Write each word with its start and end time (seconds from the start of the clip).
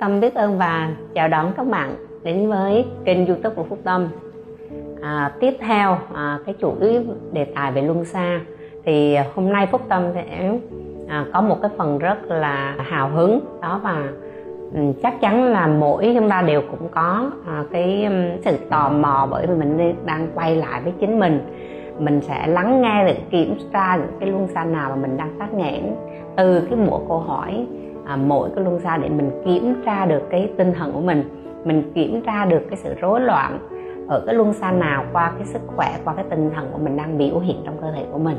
Tâm 0.00 0.20
biết 0.20 0.34
ơn 0.34 0.58
và 0.58 0.90
chào 1.14 1.28
đón 1.28 1.52
các 1.56 1.66
bạn 1.66 1.94
đến 2.22 2.48
với 2.48 2.84
kênh 3.04 3.26
youtube 3.26 3.54
của 3.54 3.64
Phúc 3.64 3.78
Tâm. 3.84 4.08
À, 5.02 5.32
Tiếp 5.40 5.56
theo 5.60 5.98
à, 6.14 6.38
cái 6.46 6.54
chủ 6.58 6.74
đề 7.32 7.44
tài 7.44 7.72
về 7.72 7.82
luân 7.82 8.04
xa. 8.04 8.40
Thì 8.84 9.16
hôm 9.34 9.52
nay 9.52 9.66
Phúc 9.66 9.80
Tâm 9.88 10.02
sẽ 10.14 10.52
à, 11.08 11.26
có 11.32 11.40
một 11.40 11.56
cái 11.62 11.70
phần 11.76 11.98
rất 11.98 12.24
là 12.24 12.74
hào 12.78 13.08
hứng. 13.08 13.40
Đó 13.62 13.80
và 13.82 14.08
ừ, 14.74 14.80
chắc 15.02 15.20
chắn 15.20 15.44
là 15.44 15.66
mỗi 15.66 16.12
chúng 16.18 16.30
ta 16.30 16.42
đều 16.42 16.62
cũng 16.70 16.88
có 16.88 17.30
à, 17.46 17.64
cái 17.72 18.04
ừ, 18.04 18.10
sự 18.44 18.56
tò 18.70 18.88
mò 18.88 19.28
bởi 19.30 19.46
vì 19.46 19.54
mình 19.54 19.94
đang 20.04 20.28
quay 20.34 20.56
lại 20.56 20.80
với 20.84 20.92
chính 21.00 21.20
mình. 21.20 21.40
Mình 21.98 22.20
sẽ 22.20 22.46
lắng 22.46 22.82
nghe 22.82 23.04
để 23.06 23.16
kiểm 23.30 23.54
tra 23.72 23.96
những 23.96 24.16
cái 24.20 24.28
luân 24.28 24.48
xa 24.48 24.64
nào 24.64 24.90
mà 24.90 24.96
mình 24.96 25.16
đang 25.16 25.38
tắc 25.38 25.54
nghẽn 25.54 25.82
từ 26.36 26.60
cái 26.70 26.78
bộ 26.86 27.02
câu 27.08 27.18
hỏi 27.18 27.66
à, 28.10 28.16
mỗi 28.16 28.50
cái 28.54 28.64
luân 28.64 28.80
xa 28.80 28.96
để 28.96 29.08
mình 29.08 29.30
kiểm 29.44 29.82
tra 29.84 30.06
được 30.06 30.22
cái 30.30 30.50
tinh 30.56 30.72
thần 30.72 30.92
của 30.92 31.00
mình 31.00 31.24
mình 31.64 31.92
kiểm 31.94 32.22
tra 32.26 32.44
được 32.44 32.60
cái 32.70 32.76
sự 32.76 32.94
rối 33.00 33.20
loạn 33.20 33.58
ở 34.08 34.22
cái 34.26 34.34
luân 34.34 34.52
xa 34.52 34.72
nào 34.72 35.04
qua 35.12 35.32
cái 35.38 35.46
sức 35.46 35.60
khỏe 35.66 35.98
qua 36.04 36.14
cái 36.14 36.24
tinh 36.30 36.50
thần 36.54 36.68
của 36.72 36.78
mình 36.78 36.96
đang 36.96 37.18
biểu 37.18 37.38
hiện 37.38 37.56
trong 37.64 37.76
cơ 37.80 37.92
thể 37.92 38.04
của 38.12 38.18
mình. 38.18 38.36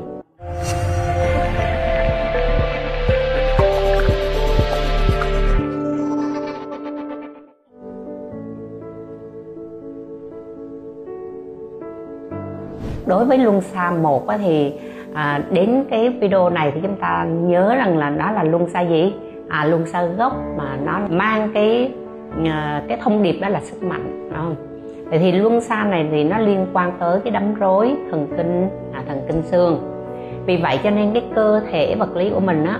Đối 13.08 13.26
với 13.26 13.38
luân 13.38 13.62
xa 13.62 13.92
một 13.92 14.24
thì 14.38 14.74
à, 15.14 15.44
đến 15.52 15.86
cái 15.90 16.10
video 16.10 16.50
này 16.50 16.72
thì 16.76 16.82
chúng 16.82 16.96
ta 16.96 17.26
nhớ 17.26 17.76
rằng 17.76 17.98
là 17.98 18.10
đó 18.10 18.32
là 18.32 18.44
luân 18.44 18.70
xa 18.70 18.82
gì? 18.82 19.14
À, 19.52 19.66
luân 19.66 19.86
xa 19.86 20.04
gốc 20.04 20.34
mà 20.58 20.78
nó 20.86 21.00
mang 21.10 21.52
cái 21.54 21.92
ờ, 22.46 22.82
cái 22.88 22.98
thông 23.02 23.24
điệp 23.24 23.40
đó 23.42 23.50
là 23.50 23.60
sức 23.60 23.84
mạnh 23.84 24.30
đúng 24.30 24.40
không? 24.40 24.56
Vậy 25.06 25.20
thì 25.20 25.32
luân 25.32 25.62
xa 25.62 25.84
này 25.84 26.08
thì 26.12 26.24
nó 26.24 26.38
liên 26.38 26.68
quan 26.74 26.92
tới 27.00 27.20
cái 27.24 27.32
đấm 27.32 27.54
rối 27.54 27.96
thần 28.12 28.28
kinh 28.38 28.70
à, 28.94 29.04
thần 29.08 29.22
kinh 29.28 29.42
xương. 29.42 29.80
Vì 30.46 30.58
vậy 30.58 30.80
cho 30.84 30.90
nên 30.90 31.14
cái 31.14 31.24
cơ 31.36 31.62
thể 31.72 31.96
vật 31.96 32.16
lý 32.16 32.30
của 32.30 32.40
mình 32.40 32.66
á 32.66 32.80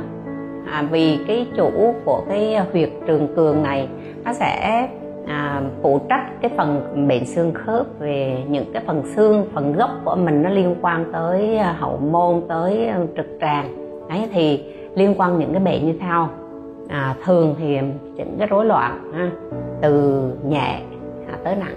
à, 0.72 0.84
vì 0.92 1.20
cái 1.28 1.48
chủ 1.58 1.94
của 2.06 2.24
cái 2.30 2.58
huyệt 2.72 2.90
trường 3.08 3.36
cường 3.36 3.64
này 3.64 3.88
nó 4.26 4.34
sẽ 4.34 4.88
à, 5.28 5.62
phụ 5.82 6.00
trách 6.10 6.42
cái 6.42 6.52
phần 6.58 6.82
bệnh 7.08 7.26
xương 7.26 7.54
khớp 7.54 7.86
về 8.00 8.44
những 8.50 8.66
cái 8.74 8.84
phần 8.88 9.04
xương 9.16 9.46
phần 9.54 9.74
gốc 9.74 9.90
của 10.06 10.16
mình 10.16 10.44
nó 10.44 10.50
liên 10.50 10.76
quan 10.82 11.06
tới 11.14 11.58
à, 11.58 11.76
hậu 11.80 11.98
môn 11.98 12.42
tới 12.50 12.88
ờ, 12.88 13.06
trực 13.18 13.28
tràng. 13.42 13.76
Đấy 14.10 14.30
thì 14.34 14.64
liên 14.96 15.14
quan 15.18 15.40
những 15.40 15.54
cái 15.54 15.64
bệnh 15.64 15.86
như 15.86 15.94
sau 16.00 16.30
à, 16.92 17.16
thường 17.26 17.56
thì 17.60 17.80
những 18.16 18.36
cái 18.40 18.48
rối 18.48 18.66
loạn 18.66 19.12
ha, 19.14 19.32
từ 19.82 20.24
nhẹ 20.48 20.82
à, 21.28 21.38
tới 21.44 21.56
nặng 21.56 21.76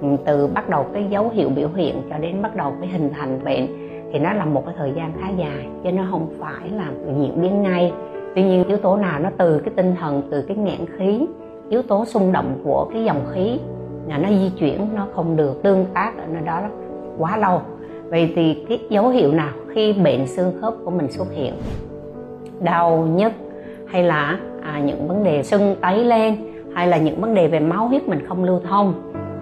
ừ, 0.00 0.08
từ 0.24 0.46
bắt 0.46 0.68
đầu 0.68 0.86
cái 0.92 1.06
dấu 1.10 1.30
hiệu 1.34 1.48
biểu 1.48 1.68
hiện 1.74 2.02
cho 2.10 2.18
đến 2.18 2.42
bắt 2.42 2.56
đầu 2.56 2.72
cái 2.80 2.90
hình 2.90 3.10
thành 3.14 3.44
bệnh 3.44 3.66
thì 4.12 4.18
nó 4.18 4.32
là 4.32 4.44
một 4.44 4.66
cái 4.66 4.74
thời 4.78 4.92
gian 4.96 5.12
khá 5.20 5.28
dài 5.36 5.68
chứ 5.84 5.92
nó 5.92 6.02
không 6.10 6.26
phải 6.38 6.70
là 6.70 6.90
diễn 7.06 7.42
biến 7.42 7.62
ngay. 7.62 7.92
Tuy 8.34 8.42
nhiên 8.42 8.64
yếu 8.64 8.78
tố 8.78 8.96
nào 8.96 9.20
nó 9.20 9.30
từ 9.38 9.58
cái 9.58 9.74
tinh 9.76 9.94
thần 10.00 10.22
từ 10.30 10.42
cái 10.42 10.56
nghẹn 10.56 10.86
khí 10.98 11.26
yếu 11.68 11.82
tố 11.82 12.04
xung 12.04 12.32
động 12.32 12.60
của 12.64 12.88
cái 12.92 13.04
dòng 13.04 13.26
khí 13.32 13.58
là 14.08 14.18
nó 14.18 14.28
di 14.28 14.50
chuyển 14.58 14.88
nó 14.94 15.06
không 15.14 15.36
được 15.36 15.62
tương 15.62 15.86
tác 15.94 16.18
ở 16.18 16.24
nơi 16.32 16.42
đó 16.42 16.62
quá 17.18 17.36
lâu. 17.36 17.60
Vậy 18.08 18.32
thì 18.36 18.64
cái 18.68 18.78
dấu 18.90 19.08
hiệu 19.08 19.32
nào 19.32 19.52
khi 19.68 19.92
bệnh 19.92 20.26
xương 20.26 20.52
khớp 20.60 20.74
của 20.84 20.90
mình 20.90 21.10
xuất 21.10 21.32
hiện? 21.32 21.54
Đau 22.60 23.08
nhức 23.16 23.32
hay 23.86 24.02
là 24.02 24.38
à, 24.62 24.80
những 24.84 25.08
vấn 25.08 25.24
đề 25.24 25.42
sưng 25.42 25.76
tấy 25.80 26.04
lên 26.04 26.36
hay 26.74 26.86
là 26.86 26.98
những 26.98 27.20
vấn 27.20 27.34
đề 27.34 27.48
về 27.48 27.60
máu 27.60 27.88
huyết 27.88 28.08
mình 28.08 28.26
không 28.28 28.44
lưu 28.44 28.60
thông 28.68 28.94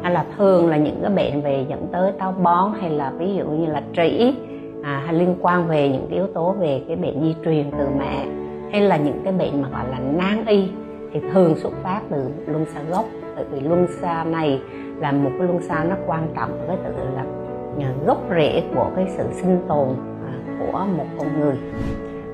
hay 0.03 0.13
là 0.13 0.25
thường 0.37 0.69
là 0.69 0.77
những 0.77 0.99
cái 1.03 1.11
bệnh 1.11 1.43
về 1.43 1.67
dẫn 1.69 1.87
tới 1.93 2.13
táo 2.13 2.35
bón 2.43 2.73
hay 2.81 2.91
là 2.91 3.13
ví 3.19 3.35
dụ 3.35 3.45
như 3.45 3.67
là 3.67 3.83
trĩ 3.97 4.35
à, 4.83 5.03
hay 5.07 5.15
liên 5.15 5.35
quan 5.41 5.69
về 5.69 5.89
những 5.89 6.07
cái 6.11 6.19
yếu 6.19 6.27
tố 6.27 6.53
về 6.53 6.83
cái 6.89 6.97
bệnh 6.97 7.23
di 7.23 7.35
truyền 7.45 7.71
từ 7.79 7.87
mẹ 7.99 8.27
hay 8.73 8.81
là 8.81 8.97
những 8.97 9.21
cái 9.25 9.33
bệnh 9.33 9.63
mà 9.63 9.69
gọi 9.69 9.89
là 9.91 9.99
nan 9.99 10.47
y 10.47 10.69
thì 11.13 11.21
thường 11.33 11.57
xuất 11.57 11.73
phát 11.83 12.01
từ 12.11 12.25
luân 12.47 12.65
xa 12.75 12.81
gốc. 12.91 13.05
Bởi 13.37 13.45
vì 13.53 13.61
luân 13.61 13.87
xa 14.01 14.25
này 14.25 14.61
là 14.99 15.13
một 15.13 15.31
cái 15.39 15.47
luân 15.49 15.63
xa 15.63 15.85
nó 15.85 15.97
quan 16.07 16.29
trọng 16.37 16.67
với 16.67 16.77
tự 16.85 17.05
là 17.15 17.25
à, 17.81 17.93
gốc 18.07 18.23
rễ 18.31 18.63
của 18.75 18.91
cái 18.97 19.07
sự 19.17 19.25
sinh 19.33 19.59
tồn 19.69 19.89
à, 20.27 20.33
của 20.59 20.87
một 20.97 21.07
con 21.19 21.41
người 21.41 21.57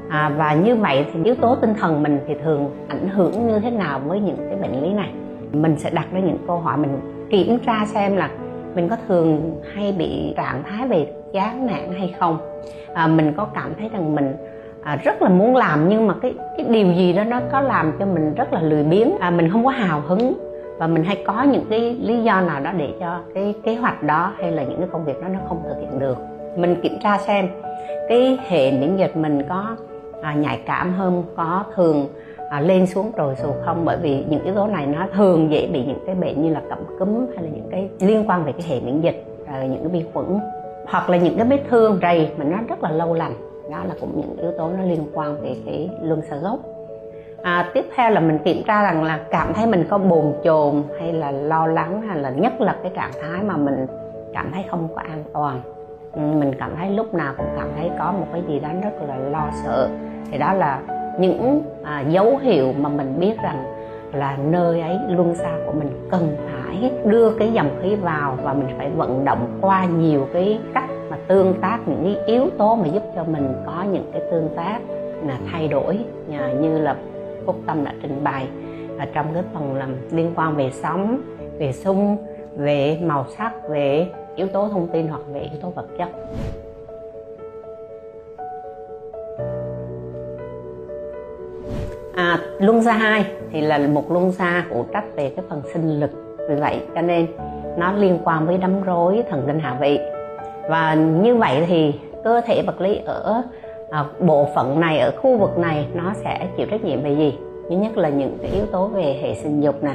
à, 0.09 0.33
và 0.37 0.55
như 0.55 0.77
vậy 0.77 1.07
thì 1.13 1.25
yếu 1.25 1.35
tố 1.35 1.55
tinh 1.55 1.75
thần 1.75 2.03
mình 2.03 2.21
thì 2.27 2.35
thường 2.45 2.71
ảnh 2.89 3.09
hưởng 3.09 3.47
như 3.49 3.59
thế 3.59 3.71
nào 3.71 4.01
với 4.07 4.21
những 4.21 4.37
cái 4.37 4.57
bệnh 4.57 4.83
lý 4.83 4.93
này? 4.93 5.11
Mình 5.53 5.77
sẽ 5.79 5.91
đặt 5.91 6.07
ra 6.13 6.21
những 6.21 6.39
câu 6.47 6.59
hỏi 6.59 6.77
mình 6.77 7.01
kiểm 7.31 7.59
tra 7.67 7.87
xem 7.87 8.17
là 8.17 8.31
mình 8.75 8.89
có 8.89 8.97
thường 9.09 9.61
hay 9.75 9.93
bị 9.93 10.35
trạng 10.37 10.63
thái 10.63 10.89
về 10.89 11.07
chán 11.33 11.67
nản 11.67 11.93
hay 11.99 12.15
không? 12.19 12.39
À, 12.95 13.07
mình 13.07 13.33
có 13.37 13.47
cảm 13.55 13.75
thấy 13.79 13.89
rằng 13.89 14.15
mình 14.15 14.37
à, 14.83 14.99
rất 15.05 15.23
là 15.23 15.29
muốn 15.29 15.57
làm 15.57 15.89
nhưng 15.89 16.07
mà 16.07 16.15
cái 16.23 16.35
cái 16.57 16.67
điều 16.69 16.93
gì 16.93 17.13
đó 17.13 17.25
nó 17.25 17.41
có 17.53 17.61
làm 17.61 17.93
cho 17.99 18.07
mình 18.07 18.35
rất 18.35 18.53
là 18.53 18.63
lười 18.63 18.85
biếng. 18.85 19.19
À, 19.21 19.31
mình 19.31 19.51
không 19.51 19.65
có 19.65 19.71
hào 19.71 20.01
hứng 20.01 20.33
và 20.79 20.87
mình 20.87 21.05
hay 21.05 21.23
có 21.27 21.43
những 21.43 21.65
cái 21.71 21.97
lý 22.01 22.23
do 22.23 22.41
nào 22.41 22.61
đó 22.61 22.73
để 22.77 22.89
cho 23.01 23.21
cái 23.35 23.55
kế 23.65 23.75
hoạch 23.75 24.03
đó 24.03 24.33
hay 24.39 24.53
là 24.53 24.63
những 24.65 24.79
cái 24.79 24.89
công 24.93 25.05
việc 25.05 25.21
đó 25.23 25.29
nó 25.29 25.39
không 25.49 25.63
thực 25.69 25.81
hiện 25.81 25.99
được. 25.99 26.19
Mình 26.57 26.77
kiểm 26.83 26.99
tra 27.03 27.19
xem 27.19 27.49
cái 28.09 28.39
hệ 28.49 28.73
miễn 28.73 28.97
dịch 28.97 29.17
mình 29.17 29.43
có 29.49 29.77
à, 30.23 30.35
nhạy 30.35 30.61
cảm 30.67 30.95
hơn 30.95 31.25
có 31.37 31.65
thường 31.75 32.07
à, 32.51 32.61
lên 32.61 32.87
xuống 32.87 33.13
rồi 33.17 33.35
sụt 33.37 33.55
không. 33.65 33.85
Bởi 33.85 33.97
vì 34.03 34.25
những 34.29 34.45
yếu 34.45 34.55
tố 34.55 34.67
này 34.67 34.87
nó 34.87 35.07
thường 35.15 35.51
dễ 35.51 35.69
bị 35.73 35.85
những 35.85 36.03
cái 36.07 36.15
bệnh 36.15 36.43
như 36.43 36.53
là 36.53 36.63
cảm 36.69 36.79
cúm 36.99 37.27
hay 37.35 37.45
là 37.45 37.51
những 37.55 37.69
cái 37.71 37.89
liên 38.01 38.31
quan 38.31 38.45
về 38.45 38.53
cái 38.53 38.63
hệ 38.69 38.81
miễn 38.81 39.01
dịch 39.01 39.25
rồi 39.53 39.69
những 39.69 39.81
cái 39.81 39.89
vi 39.89 40.05
khuẩn 40.13 40.41
hoặc 40.87 41.11
là 41.11 41.17
những 41.17 41.37
cái 41.37 41.47
vết 41.47 41.61
thương 41.71 41.99
rầy 42.03 42.31
mà 42.37 42.45
nó 42.45 42.59
rất 42.69 42.83
là 42.83 42.91
lâu 42.91 43.15
lành. 43.15 43.33
Đó 43.71 43.79
là 43.89 43.95
cũng 44.01 44.13
những 44.17 44.37
yếu 44.37 44.53
tố 44.59 44.71
nó 44.79 44.83
liên 44.85 45.07
quan 45.15 45.43
về 45.43 45.57
cái 45.67 45.91
luân 46.03 46.23
xa 46.31 46.37
gốc. 46.37 46.59
À, 47.43 47.71
tiếp 47.75 47.85
theo 47.97 48.11
là 48.11 48.21
mình 48.21 48.39
kiểm 48.39 48.63
tra 48.67 48.83
rằng 48.83 49.05
là 49.05 49.21
cảm 49.31 49.55
thấy 49.55 49.67
mình 49.67 49.85
có 49.91 49.99
bồn 49.99 50.33
chồn 50.45 50.83
hay 50.99 51.13
là 51.13 51.31
lo 51.31 51.67
lắng 51.67 52.03
hay 52.03 52.19
là 52.19 52.31
nhất 52.31 52.61
là 52.61 52.77
cái 52.83 52.93
trạng 52.95 53.11
thái 53.23 53.43
mà 53.43 53.57
mình 53.57 53.87
cảm 54.35 54.51
thấy 54.55 54.65
không 54.71 54.89
có 54.95 55.01
an 55.01 55.25
toàn. 55.33 55.61
Ừ, 56.13 56.21
mình 56.21 56.53
cảm 56.59 56.71
thấy 56.77 56.91
lúc 56.91 57.15
nào 57.15 57.35
cũng 57.37 57.47
cảm 57.57 57.69
thấy 57.77 57.91
có 57.99 58.13
một 58.13 58.27
cái 58.33 58.43
gì 58.49 58.61
đó 58.61 58.69
rất 58.83 59.09
là 59.09 59.17
lo 59.17 59.51
sợ 59.65 59.89
thì 60.31 60.39
đó 60.39 60.53
là 60.53 60.81
những 61.19 61.63
à, 61.83 62.01
dấu 62.01 62.37
hiệu 62.37 62.73
mà 62.79 62.89
mình 62.89 63.21
biết 63.21 63.35
rằng 63.43 63.65
là 64.13 64.37
nơi 64.37 64.81
ấy 64.81 64.99
luân 65.09 65.35
xa 65.35 65.59
của 65.67 65.73
mình 65.73 66.09
cần 66.11 66.37
phải 66.47 66.93
đưa 67.05 67.31
cái 67.31 67.53
dòng 67.53 67.71
khí 67.83 67.95
vào 67.95 68.39
và 68.43 68.55
mình 68.55 68.69
phải 68.79 68.91
vận 68.91 69.25
động 69.25 69.59
qua 69.61 69.85
nhiều 69.85 70.29
cái 70.33 70.61
cách 70.75 70.91
mà 71.11 71.17
tương 71.27 71.55
tác 71.61 71.79
những 71.87 72.05
cái 72.05 72.25
yếu 72.27 72.51
tố 72.59 72.77
mà 72.77 72.87
giúp 72.87 73.03
cho 73.15 73.25
mình 73.25 73.53
có 73.67 73.85
những 73.93 74.11
cái 74.13 74.23
tương 74.31 74.49
tác 74.57 74.79
là 75.27 75.39
thay 75.53 75.69
đổi 75.69 75.99
à, 76.39 76.53
như 76.61 76.79
là 76.79 76.97
phúc 77.47 77.57
tâm 77.67 77.85
đã 77.85 77.95
trình 78.03 78.25
bày. 78.25 78.47
Ở 78.99 79.07
trong 79.15 79.27
cái 79.35 79.43
phần 79.55 79.75
làm 79.75 79.97
liên 80.11 80.33
quan 80.37 80.57
về 80.57 80.71
sóng 80.71 81.21
về 81.59 81.73
xung 81.73 82.17
về 82.57 82.99
màu 83.03 83.27
sắc 83.37 83.53
về 83.69 84.07
yếu 84.37 84.49
tố 84.49 84.69
thông 84.69 84.89
tin 84.89 85.09
hoặc 85.09 85.21
về 85.33 85.41
yếu 85.41 85.61
tố 85.63 85.69
vật 85.71 85.87
chất. 85.99 86.09
À, 92.19 92.39
luân 92.59 92.83
xa 92.83 92.93
hai 92.93 93.27
thì 93.53 93.61
là 93.61 93.79
một 93.79 94.13
luân 94.13 94.33
xa 94.33 94.65
phụ 94.71 94.85
trách 94.93 95.05
về 95.17 95.33
cái 95.37 95.45
phần 95.49 95.63
sinh 95.73 96.01
lực. 96.01 96.11
Vì 96.49 96.55
vậy 96.55 96.81
cho 96.95 97.03
nên 97.03 97.27
nó 97.77 97.93
liên 97.93 98.19
quan 98.25 98.47
với 98.47 98.59
đấm 98.59 98.83
rối 98.83 99.23
thần 99.31 99.43
kinh 99.47 99.59
hạ 99.59 99.77
vị. 99.81 99.99
Và 100.71 100.95
như 100.95 101.37
vậy 101.37 101.65
thì 101.67 101.95
cơ 102.25 102.41
thể 102.41 102.63
vật 102.63 102.81
lý 102.81 103.01
ở 103.05 103.43
à, 103.91 104.05
bộ 104.21 104.49
phận 104.55 104.81
này 104.81 104.99
ở 104.99 105.11
khu 105.23 105.37
vực 105.37 105.59
này 105.59 105.87
nó 105.95 106.13
sẽ 106.15 106.49
chịu 106.57 106.67
trách 106.71 106.85
nhiệm 106.85 107.03
về 107.03 107.17
gì? 107.17 107.39
Thứ 107.71 107.77
nhất 107.77 107.97
là 107.97 108.09
những 108.09 108.39
cái 108.43 108.51
yếu 108.51 108.67
tố 108.73 108.87
về 108.87 109.19
hệ 109.23 109.35
sinh 109.35 109.61
dục 109.61 109.83
nè 109.83 109.95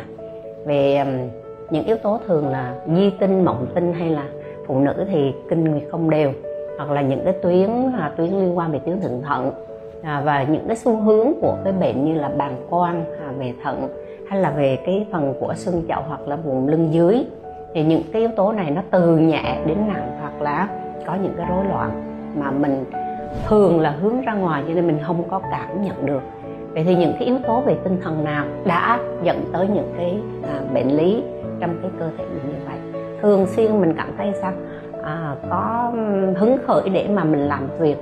về 0.66 0.98
um, 0.98 1.30
những 1.70 1.86
yếu 1.86 1.98
tố 1.98 2.20
thường 2.28 2.48
là 2.48 2.76
di 2.96 3.10
tinh 3.10 3.46
mộng 3.46 3.66
tinh 3.76 3.94
hay 3.94 4.10
là 4.10 4.26
phụ 4.68 4.80
nữ 4.80 4.94
thì 5.12 5.34
kinh 5.50 5.64
nguyệt 5.64 5.84
không 5.92 6.10
đều 6.10 6.32
hoặc 6.78 6.92
là 6.92 7.02
những 7.02 7.22
cái 7.24 7.34
tuyến 7.34 7.70
à, 8.00 8.12
tuyến 8.18 8.30
liên 8.30 8.58
quan 8.58 8.72
về 8.72 8.80
tuyến 8.86 9.02
thượng 9.02 9.22
thận 9.22 9.52
à, 10.04 10.22
và 10.26 10.44
những 10.44 10.68
cái 10.68 10.76
xu 10.76 10.98
hướng 10.98 11.34
của 11.42 11.58
cái 11.64 11.74
bệnh 11.74 12.06
như 12.06 12.14
là 12.14 12.30
bàng 12.38 12.56
quang 12.70 13.06
à, 13.28 13.32
về 13.38 13.54
thận 13.64 13.88
hay 14.30 14.42
là 14.42 14.52
về 14.52 14.80
cái 14.86 15.06
phần 15.12 15.34
của 15.40 15.54
xương 15.56 15.84
chậu 15.88 16.02
hoặc 16.08 16.28
là 16.28 16.36
vùng 16.36 16.68
lưng 16.68 16.94
dưới 16.94 17.26
thì 17.74 17.84
những 17.84 18.02
cái 18.14 18.22
yếu 18.22 18.32
tố 18.36 18.52
này 18.52 18.72
nó 18.72 18.82
từ 18.92 19.18
nhẹ 19.18 19.58
đến 19.66 19.78
nặng 19.88 20.18
hoặc 20.22 20.42
là 20.42 20.68
có 21.08 21.16
những 21.24 21.34
cái 21.38 21.46
rối 21.50 21.66
loạn 21.66 21.92
mà 22.38 22.52
mình 22.52 22.86
thường 23.48 23.80
là 23.80 23.90
hướng 23.90 24.22
ra 24.22 24.34
ngoài 24.34 24.64
cho 24.68 24.74
nên 24.74 24.88
mình 24.88 25.00
không 25.04 25.24
có 25.30 25.42
cảm 25.52 25.84
nhận 25.84 26.06
được. 26.06 26.22
Vậy 26.74 26.84
thì 26.84 26.96
những 26.96 27.14
cái 27.14 27.24
yếu 27.24 27.38
tố 27.48 27.62
về 27.62 27.76
tinh 27.84 28.00
thần 28.04 28.24
nào 28.24 28.46
đã 28.66 29.00
dẫn 29.24 29.44
tới 29.54 29.68
những 29.68 29.94
cái 29.98 30.18
à, 30.44 30.60
bệnh 30.74 30.98
lý 30.98 31.24
trong 31.60 31.78
cái 31.82 31.92
cơ 32.00 32.10
thể 32.18 32.24
mình 32.24 32.54
như 32.54 32.66
vậy? 32.66 33.04
Thường 33.22 33.48
xuyên 33.48 33.82
mình 33.82 33.94
cảm 33.98 34.08
thấy 34.18 34.32
sao? 34.42 34.52
À, 35.04 35.36
có 35.50 35.92
hứng 36.36 36.58
khởi 36.68 36.90
để 36.90 37.08
mà 37.08 37.24
mình 37.24 37.48
làm 37.48 37.68
việc 37.80 37.98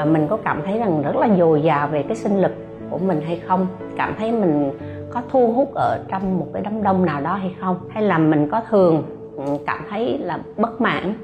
à, 0.00 0.04
mình 0.04 0.26
có 0.30 0.36
cảm 0.36 0.62
thấy 0.64 0.78
rằng 0.78 1.02
rất 1.02 1.16
là 1.16 1.28
dồi 1.38 1.62
dào 1.62 1.88
về 1.88 2.02
cái 2.02 2.16
sinh 2.16 2.40
lực 2.40 2.52
của 2.90 2.98
mình 2.98 3.20
hay 3.20 3.40
không? 3.46 3.66
Cảm 3.96 4.14
thấy 4.18 4.32
mình 4.32 4.70
có 5.10 5.22
thu 5.30 5.52
hút 5.52 5.74
ở 5.74 6.04
trong 6.08 6.38
một 6.38 6.46
cái 6.52 6.62
đám 6.62 6.82
đông 6.82 7.04
nào 7.04 7.20
đó 7.20 7.34
hay 7.34 7.54
không? 7.60 7.76
Hay 7.90 8.02
là 8.02 8.18
mình 8.18 8.48
có 8.50 8.62
thường 8.70 9.02
ừ, 9.36 9.44
cảm 9.66 9.78
thấy 9.90 10.18
là 10.18 10.38
bất 10.56 10.80
mãn? 10.80 11.14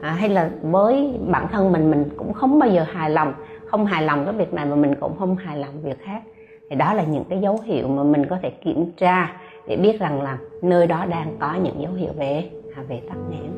À, 0.00 0.10
hay 0.10 0.28
là 0.28 0.50
với 0.62 1.18
bản 1.26 1.48
thân 1.52 1.72
mình 1.72 1.90
mình 1.90 2.04
cũng 2.16 2.32
không 2.32 2.58
bao 2.58 2.68
giờ 2.68 2.84
hài 2.92 3.10
lòng 3.10 3.32
không 3.66 3.86
hài 3.86 4.02
lòng 4.02 4.24
cái 4.24 4.34
việc 4.34 4.54
này 4.54 4.66
mà 4.66 4.76
mình 4.76 4.94
cũng 5.00 5.16
không 5.18 5.36
hài 5.36 5.58
lòng 5.58 5.82
việc 5.82 5.98
khác? 6.04 6.22
Thì 6.70 6.76
đó 6.76 6.94
là 6.94 7.02
những 7.02 7.24
cái 7.24 7.38
dấu 7.40 7.58
hiệu 7.64 7.88
mà 7.88 8.02
mình 8.02 8.26
có 8.26 8.38
thể 8.42 8.50
kiểm 8.50 8.92
tra 8.96 9.32
để 9.66 9.76
biết 9.76 10.00
rằng 10.00 10.22
là 10.22 10.38
nơi 10.62 10.86
đó 10.86 11.04
đang 11.08 11.36
có 11.38 11.54
những 11.54 11.82
dấu 11.82 11.92
hiệu 11.92 12.12
về 12.18 12.50
à, 12.76 12.82
về 12.88 13.00
tắc 13.08 13.18
nghẽn. 13.30 13.50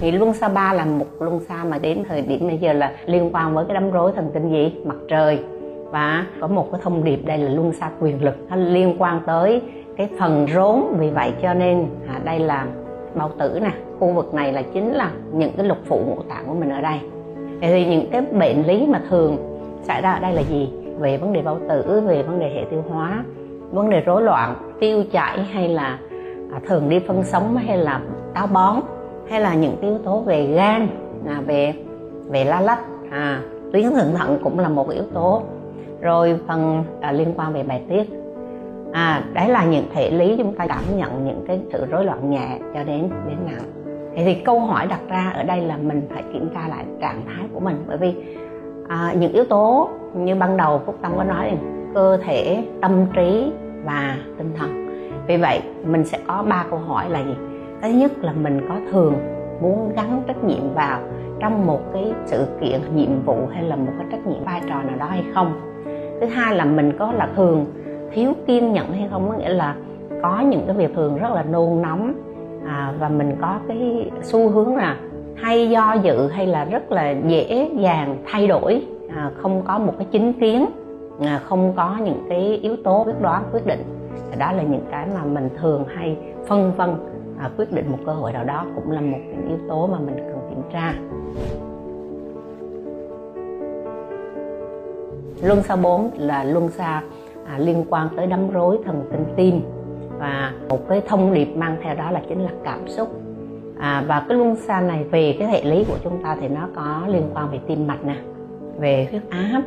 Thì 0.00 0.10
luân 0.10 0.32
xa 0.32 0.48
ba 0.48 0.72
là 0.72 0.84
một 0.84 1.06
luân 1.20 1.40
xa 1.40 1.64
mà 1.64 1.78
đến 1.78 2.04
thời 2.08 2.22
điểm 2.22 2.46
bây 2.46 2.58
giờ 2.58 2.72
là 2.72 2.92
liên 3.06 3.30
quan 3.32 3.54
với 3.54 3.64
cái 3.64 3.74
đám 3.74 3.90
rối 3.90 4.12
thần 4.16 4.30
kinh 4.34 4.50
gì? 4.50 4.72
Mặt 4.84 4.96
trời. 5.08 5.38
Và 5.90 6.26
có 6.40 6.46
một 6.46 6.72
cái 6.72 6.80
thông 6.84 7.04
điệp 7.04 7.20
đây 7.24 7.38
là 7.38 7.50
luân 7.50 7.72
xa 7.72 7.90
quyền 8.00 8.24
lực. 8.24 8.34
Nó 8.50 8.56
liên 8.56 8.94
quan 8.98 9.20
tới 9.26 9.62
cái 9.96 10.08
phần 10.18 10.46
rốn. 10.54 10.82
Vì 10.98 11.10
vậy 11.10 11.32
cho 11.42 11.54
nên 11.54 11.86
à, 12.08 12.20
đây 12.24 12.38
là 12.38 12.66
bao 13.14 13.30
tử 13.38 13.58
nè. 13.62 13.70
Khu 13.98 14.12
vực 14.12 14.34
này 14.34 14.52
là 14.52 14.62
chính 14.62 14.92
là 14.92 15.10
những 15.32 15.52
cái 15.56 15.66
lục 15.66 15.78
phủ 15.84 16.00
ngũ 16.06 16.22
tạng 16.28 16.44
của 16.46 16.54
mình 16.54 16.70
ở 16.70 16.80
đây. 16.80 16.98
Thì 17.60 17.86
những 17.86 18.10
cái 18.12 18.20
bệnh 18.20 18.66
lý 18.66 18.86
mà 18.86 19.00
thường 19.10 19.36
xảy 19.82 20.02
ra 20.02 20.12
ở 20.12 20.20
đây 20.20 20.32
là 20.32 20.42
gì? 20.42 20.72
Về 20.98 21.16
vấn 21.16 21.32
đề 21.32 21.42
bao 21.42 21.58
tử 21.68 22.02
về 22.06 22.22
vấn 22.22 22.38
đề 22.38 22.50
hệ 22.54 22.64
tiêu 22.70 22.84
hóa 22.88 23.24
vấn 23.72 23.90
đề 23.90 24.00
rối 24.00 24.22
loạn 24.22 24.54
tiêu 24.80 25.04
chảy 25.12 25.44
hay 25.44 25.68
là 25.68 25.98
à, 26.52 26.60
thường 26.66 26.88
đi 26.88 26.98
phân 26.98 27.24
sống 27.24 27.56
hay 27.56 27.76
là 27.76 28.00
táo 28.34 28.46
bón 28.46 28.80
hay 29.30 29.40
là 29.40 29.54
những 29.54 29.76
cái 29.80 29.90
yếu 29.90 29.98
tố 29.98 30.20
về 30.20 30.46
gan 30.46 30.88
à, 31.26 31.40
về 31.46 31.74
về 32.28 32.44
la 32.44 32.60
lách 32.60 32.80
à, 33.10 33.40
tuyến 33.72 33.90
thượng 33.90 34.14
thận 34.16 34.38
cũng 34.44 34.58
là 34.58 34.68
một 34.68 34.90
yếu 34.90 35.04
tố. 35.14 35.42
Rồi 36.00 36.40
phần 36.46 36.84
à, 37.00 37.12
liên 37.12 37.34
quan 37.36 37.52
về 37.52 37.62
bài 37.62 37.82
tiết. 37.88 38.10
À 38.92 39.24
đấy 39.32 39.48
là 39.48 39.64
những 39.64 39.84
thể 39.94 40.10
lý 40.10 40.36
chúng 40.38 40.54
ta 40.54 40.66
cảm 40.66 40.82
nhận 40.96 41.26
những 41.26 41.44
cái 41.46 41.60
sự 41.72 41.86
rối 41.90 42.04
loạn 42.04 42.30
nhẹ 42.30 42.58
cho 42.74 42.84
đến 42.84 43.10
đến 43.28 43.36
nặng. 43.46 43.94
Thì, 44.14 44.24
thì 44.24 44.34
câu 44.34 44.60
hỏi 44.60 44.86
đặt 44.86 45.00
ra 45.08 45.32
ở 45.34 45.42
đây 45.42 45.60
là 45.60 45.76
mình 45.76 46.02
phải 46.10 46.22
kiểm 46.32 46.48
tra 46.54 46.68
lại 46.68 46.84
trạng 47.00 47.22
thái 47.26 47.48
của 47.52 47.60
mình. 47.60 47.84
Bởi 47.88 47.96
vì 47.96 48.14
à, 48.88 49.14
những 49.18 49.32
yếu 49.32 49.44
tố 49.44 49.88
như 50.14 50.34
ban 50.34 50.56
đầu 50.56 50.80
phúc 50.86 50.98
tâm 51.02 51.12
có 51.16 51.24
nói 51.24 51.58
cơ 51.94 52.16
thể 52.16 52.64
tâm 52.80 53.06
trí 53.14 53.52
và 53.84 54.16
tinh 54.38 54.52
thần. 54.58 54.88
Vì 55.26 55.36
vậy 55.36 55.60
mình 55.84 56.04
sẽ 56.04 56.18
có 56.26 56.44
ba 56.48 56.64
câu 56.70 56.78
hỏi 56.78 57.10
là 57.10 57.20
gì? 57.20 57.34
Thứ 57.82 57.88
nhất 57.88 58.12
là 58.20 58.32
mình 58.32 58.60
có 58.68 58.74
thường 58.90 59.14
muốn 59.60 59.92
gắn 59.96 60.22
trách 60.26 60.44
nhiệm 60.44 60.74
vào 60.74 61.00
trong 61.40 61.66
một 61.66 61.80
cái 61.92 62.12
sự 62.26 62.46
kiện 62.60 62.80
nhiệm 62.94 63.22
vụ 63.24 63.36
hay 63.52 63.62
là 63.62 63.76
một 63.76 63.92
cái 63.98 64.06
trách 64.10 64.26
nhiệm 64.26 64.44
vai 64.44 64.62
trò 64.68 64.82
nào 64.82 64.96
đó 64.98 65.06
hay 65.06 65.24
không. 65.34 65.60
Thứ 66.20 66.26
hai 66.26 66.56
là 66.56 66.64
mình 66.64 66.92
có 66.98 67.12
là 67.12 67.28
thường 67.36 67.66
thiếu 68.12 68.32
kiên 68.46 68.72
nhẫn 68.72 68.92
hay 68.92 69.08
không? 69.10 69.28
Có 69.28 69.34
nghĩa 69.34 69.48
là 69.48 69.76
có 70.22 70.40
những 70.40 70.62
cái 70.66 70.76
việc 70.76 70.94
thường 70.94 71.18
rất 71.18 71.32
là 71.32 71.42
nôn 71.42 71.82
nóng 71.82 72.14
à, 72.66 72.94
và 72.98 73.08
mình 73.08 73.36
có 73.40 73.58
cái 73.68 74.10
xu 74.22 74.48
hướng 74.48 74.76
là 74.76 74.96
hay 75.34 75.70
do 75.70 75.92
dự 76.02 76.28
hay 76.28 76.46
là 76.46 76.64
rất 76.64 76.92
là 76.92 77.10
dễ 77.10 77.70
dàng 77.78 78.16
thay 78.26 78.46
đổi 78.46 78.82
à, 79.16 79.30
không 79.36 79.62
có 79.66 79.78
một 79.78 79.92
cái 79.98 80.06
chính 80.10 80.32
kiến 80.32 80.66
à, 81.20 81.40
không 81.44 81.72
có 81.76 81.96
những 82.04 82.26
cái 82.28 82.58
yếu 82.62 82.76
tố 82.84 83.02
quyết 83.04 83.22
đoán 83.22 83.42
quyết 83.52 83.66
định. 83.66 83.82
Đó 84.38 84.52
là 84.52 84.62
những 84.62 84.86
cái 84.90 85.06
mà 85.14 85.24
mình 85.24 85.48
thường 85.56 85.84
hay 85.88 86.16
phân 86.46 86.72
vân 86.76 86.90
à, 87.38 87.50
quyết 87.56 87.72
định 87.72 87.90
một 87.90 87.98
cơ 88.06 88.12
hội 88.12 88.32
nào 88.32 88.44
đó 88.44 88.66
cũng 88.74 88.90
là 88.90 89.00
một 89.00 89.18
những 89.28 89.48
yếu 89.48 89.58
tố 89.68 89.86
mà 89.86 89.98
mình 89.98 90.16
cần 90.16 90.38
kiểm 90.50 90.62
tra. 90.72 90.94
Luân 95.42 95.62
xa 95.62 95.76
4 95.76 96.10
là 96.16 96.44
luân 96.44 96.68
xa 96.68 97.02
à, 97.46 97.58
liên 97.58 97.84
quan 97.90 98.08
tới 98.16 98.26
đám 98.26 98.50
rối 98.50 98.78
thần 98.84 99.04
kinh 99.10 99.24
tim. 99.36 99.60
Và 100.18 100.52
một 100.68 100.88
cái 100.88 101.02
thông 101.06 101.34
điệp 101.34 101.48
mang 101.56 101.76
theo 101.82 101.94
đó 101.94 102.10
là 102.10 102.22
chính 102.28 102.40
là 102.40 102.50
cảm 102.64 102.88
xúc. 102.88 103.08
À, 103.78 104.04
và 104.06 104.24
cái 104.28 104.38
luân 104.38 104.56
xa 104.56 104.80
này 104.80 105.04
về 105.04 105.36
cái 105.38 105.48
hệ 105.48 105.64
lý 105.64 105.84
của 105.84 105.96
chúng 106.04 106.22
ta 106.22 106.36
thì 106.40 106.48
nó 106.48 106.68
có 106.74 107.02
liên 107.06 107.30
quan 107.34 107.50
về 107.50 107.60
tim 107.66 107.86
mạch 107.86 108.04
nè 108.04 108.16
về 108.78 109.08
huyết 109.10 109.22
áp 109.30 109.62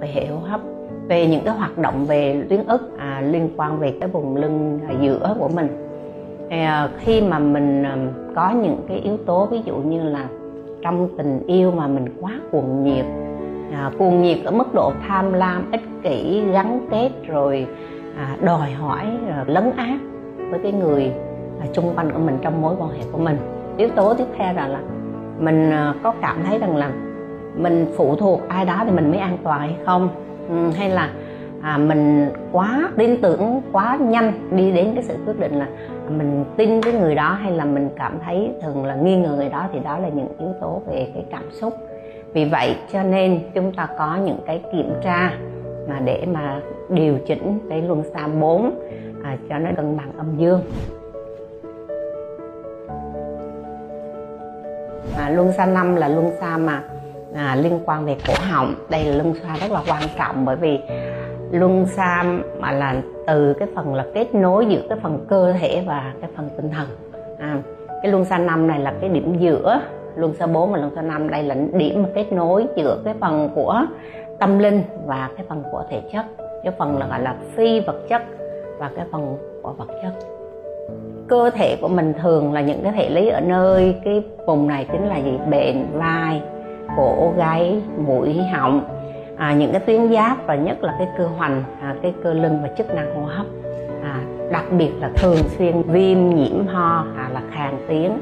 về 0.00 0.08
hệ 0.14 0.26
hô 0.26 0.38
hấp 0.38 0.60
về 1.08 1.26
những 1.26 1.44
cái 1.44 1.54
hoạt 1.54 1.78
động 1.78 2.06
về 2.06 2.44
tuyến 2.48 2.66
ức 2.66 2.98
à, 2.98 3.20
liên 3.20 3.50
quan 3.56 3.78
về 3.78 3.94
cái 4.00 4.08
vùng 4.08 4.36
lưng 4.36 4.80
à, 4.88 4.94
giữa 5.00 5.36
của 5.38 5.48
mình 5.48 5.85
thì, 6.50 6.64
ờ, 6.64 6.90
khi 6.98 7.20
mà 7.20 7.38
mình 7.38 7.82
ờ, 7.82 7.96
có 8.34 8.50
những 8.50 8.78
cái 8.88 8.98
yếu 8.98 9.16
tố 9.26 9.46
ví 9.46 9.60
dụ 9.64 9.76
như 9.76 10.02
là 10.02 10.28
trong 10.82 11.08
tình 11.18 11.42
yêu 11.46 11.70
mà 11.70 11.86
mình 11.86 12.04
quá 12.20 12.32
cuồng 12.50 12.84
nhiệt 12.84 13.04
à, 13.72 13.90
cuồng 13.98 14.22
nhiệt 14.22 14.38
ở 14.44 14.50
mức 14.50 14.74
độ 14.74 14.92
tham 15.08 15.32
lam 15.32 15.70
ích 15.72 15.82
kỷ 16.02 16.42
gắn 16.52 16.86
kết 16.90 17.10
rồi 17.26 17.66
à, 18.16 18.36
đòi 18.42 18.70
hỏi 18.70 19.04
rồi 19.28 19.44
lấn 19.46 19.70
át 19.76 19.98
với 20.50 20.60
cái 20.62 20.72
người 20.72 21.12
à, 21.60 21.66
chung 21.72 21.92
quanh 21.96 22.12
của 22.12 22.18
mình 22.18 22.38
trong 22.42 22.62
mối 22.62 22.74
quan 22.78 22.90
hệ 22.90 23.04
của 23.12 23.18
mình. 23.18 23.36
Yếu 23.76 23.88
tố 23.88 24.14
tiếp 24.14 24.24
theo 24.38 24.54
là 24.54 24.68
là 24.68 24.80
mình 25.38 25.70
à, 25.70 25.94
có 26.02 26.14
cảm 26.20 26.36
thấy 26.44 26.58
rằng 26.58 26.76
là 26.76 26.90
mình 27.56 27.86
phụ 27.96 28.16
thuộc 28.16 28.40
ai 28.48 28.64
đó 28.64 28.82
thì 28.84 28.90
mình 28.90 29.10
mới 29.10 29.18
an 29.18 29.38
toàn 29.42 29.60
hay 29.60 29.76
không? 29.86 30.08
Ừ, 30.48 30.70
hay 30.70 30.90
là 30.90 31.10
à, 31.62 31.78
mình 31.78 32.30
quá 32.52 32.88
tin 32.96 33.20
tưởng 33.20 33.60
quá 33.72 33.98
nhanh 34.00 34.32
đi 34.50 34.72
đến 34.72 34.90
cái 34.94 35.02
sự 35.02 35.16
quyết 35.26 35.40
định 35.40 35.58
là 35.58 35.66
mình 36.10 36.44
tin 36.56 36.82
cái 36.82 36.92
người 36.92 37.14
đó 37.14 37.32
hay 37.32 37.52
là 37.52 37.64
mình 37.64 37.88
cảm 37.96 38.18
thấy 38.24 38.50
thường 38.62 38.84
là 38.84 38.94
nghi 38.94 39.16
ngờ 39.16 39.34
người 39.36 39.48
đó 39.48 39.68
thì 39.72 39.78
đó 39.80 39.98
là 39.98 40.08
những 40.08 40.28
yếu 40.38 40.48
tố 40.60 40.82
về 40.86 41.10
cái 41.14 41.24
cảm 41.30 41.50
xúc. 41.52 41.74
Vì 42.32 42.44
vậy 42.44 42.76
cho 42.92 43.02
nên 43.02 43.40
chúng 43.54 43.72
ta 43.72 43.88
có 43.98 44.18
những 44.24 44.38
cái 44.46 44.62
kiểm 44.72 44.92
tra 45.02 45.32
mà 45.88 46.00
để 46.04 46.26
mà 46.32 46.60
điều 46.88 47.18
chỉnh 47.26 47.58
cái 47.68 47.82
luân 47.82 48.02
xa 48.14 48.28
4 48.40 48.70
à, 49.24 49.36
cho 49.48 49.58
nó 49.58 49.70
cân 49.76 49.96
bằng 49.96 50.12
âm 50.16 50.36
dương. 50.36 50.62
À, 55.18 55.30
luân 55.30 55.52
xa 55.52 55.66
5 55.66 55.96
là 55.96 56.08
luân 56.08 56.30
xa 56.40 56.56
mà 56.56 56.82
à, 57.36 57.56
liên 57.56 57.80
quan 57.86 58.04
về 58.04 58.16
cổ 58.26 58.34
họng. 58.50 58.74
Đây 58.90 59.04
là 59.04 59.16
luân 59.16 59.34
xa 59.34 59.56
rất 59.60 59.70
là 59.70 59.82
quan 59.88 60.02
trọng 60.18 60.44
bởi 60.44 60.56
vì 60.56 60.78
luân 61.50 61.86
xa 61.86 62.24
mà 62.58 62.72
là 62.72 62.94
từ 63.26 63.54
cái 63.58 63.68
phần 63.74 63.94
là 63.94 64.06
kết 64.14 64.34
nối 64.34 64.66
giữa 64.66 64.82
cái 64.88 64.98
phần 65.02 65.26
cơ 65.28 65.52
thể 65.52 65.82
và 65.86 66.14
cái 66.20 66.30
phần 66.36 66.48
tinh 66.56 66.70
thần. 66.70 66.88
À, 67.38 67.58
cái 68.02 68.12
luân 68.12 68.24
xa 68.24 68.38
năm 68.38 68.66
này 68.66 68.80
là 68.80 68.94
cái 69.00 69.10
điểm 69.10 69.36
giữa 69.38 69.80
luân 70.16 70.34
xa 70.34 70.46
4 70.46 70.72
và 70.72 70.78
luân 70.78 70.94
xa 70.94 71.02
5 71.02 71.30
đây 71.30 71.42
là 71.42 71.54
điểm 71.72 72.02
mà 72.02 72.08
kết 72.14 72.32
nối 72.32 72.66
giữa 72.76 73.02
cái 73.04 73.14
phần 73.20 73.48
của 73.54 73.86
tâm 74.38 74.58
linh 74.58 74.82
và 75.06 75.30
cái 75.36 75.46
phần 75.48 75.62
của 75.72 75.84
thể 75.90 76.02
chất. 76.12 76.24
Cái 76.64 76.72
phần 76.78 76.98
là 76.98 77.06
gọi 77.06 77.22
là 77.22 77.36
phi 77.54 77.80
vật 77.80 78.08
chất 78.08 78.22
và 78.78 78.90
cái 78.96 79.06
phần 79.12 79.36
của 79.62 79.72
vật 79.72 79.88
chất. 80.02 80.12
Cơ 81.28 81.50
thể 81.50 81.76
của 81.80 81.88
mình 81.88 82.12
thường 82.22 82.52
là 82.52 82.60
những 82.60 82.82
cái 82.82 82.92
thể 82.92 83.10
lý 83.10 83.28
ở 83.28 83.40
nơi 83.40 83.94
cái 84.04 84.22
vùng 84.46 84.66
này 84.66 84.86
chính 84.92 85.06
là 85.06 85.16
gì? 85.16 85.38
Bệnh 85.50 85.86
vai 85.92 86.42
cổ 86.96 87.34
gáy 87.36 87.82
mũi 87.96 88.38
họng 88.52 88.84
à, 89.36 89.52
những 89.52 89.72
cái 89.72 89.80
tuyến 89.80 90.12
giáp 90.12 90.46
và 90.46 90.54
nhất 90.54 90.82
là 90.82 90.94
cái 90.98 91.08
cơ 91.18 91.26
hoành 91.26 91.62
à, 91.80 91.94
cái 92.02 92.14
cơ 92.22 92.34
lưng 92.34 92.58
và 92.62 92.68
chức 92.78 92.94
năng 92.94 93.14
hô 93.14 93.22
hấp 93.22 93.46
à, 94.02 94.20
đặc 94.50 94.64
biệt 94.70 94.92
là 95.00 95.10
thường 95.16 95.38
xuyên 95.58 95.82
viêm 95.82 96.28
nhiễm 96.30 96.66
ho 96.66 97.04
à, 97.16 97.28
là 97.32 97.42
khàn 97.52 97.76
tiếng 97.88 98.18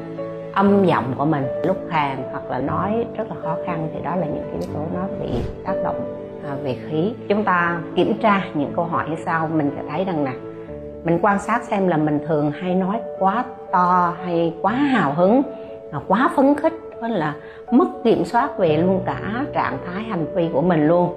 âm 0.53 0.85
giọng 0.85 1.13
của 1.17 1.25
mình. 1.25 1.43
Lúc 1.63 1.77
khàn 1.89 2.17
hoặc 2.31 2.49
là 2.49 2.59
nói 2.59 3.05
rất 3.17 3.29
là 3.29 3.35
khó 3.43 3.57
khăn 3.65 3.89
thì 3.93 4.01
đó 4.03 4.15
là 4.15 4.25
những 4.25 4.43
cái 4.51 4.59
yếu 4.61 4.73
tố 4.73 4.79
nó 4.93 5.07
bị 5.21 5.29
tác 5.65 5.73
động 5.83 6.15
à, 6.49 6.55
về 6.63 6.77
khí. 6.89 7.13
Chúng 7.27 7.43
ta 7.43 7.79
kiểm 7.95 8.13
tra 8.21 8.41
những 8.53 8.73
câu 8.75 8.85
hỏi 8.85 9.05
như 9.09 9.15
sau 9.25 9.47
mình 9.47 9.71
sẽ 9.75 9.83
thấy 9.89 10.05
rằng 10.05 10.23
là 10.23 10.33
mình 11.03 11.19
quan 11.21 11.39
sát 11.39 11.63
xem 11.63 11.87
là 11.87 11.97
mình 11.97 12.19
thường 12.27 12.51
hay 12.51 12.75
nói 12.75 12.99
quá 13.19 13.43
to 13.71 14.13
hay 14.23 14.53
quá 14.61 14.71
hào 14.71 15.13
hứng 15.13 15.41
à, 15.91 15.99
quá 16.07 16.29
phấn 16.35 16.55
khích 16.55 16.73
là 17.09 17.35
mất 17.71 17.87
kiểm 18.03 18.25
soát 18.25 18.57
về 18.57 18.77
luôn 18.77 19.01
cả 19.05 19.45
trạng 19.53 19.77
thái 19.85 20.03
hành 20.03 20.25
vi 20.35 20.49
của 20.53 20.61
mình 20.61 20.87
luôn. 20.87 21.09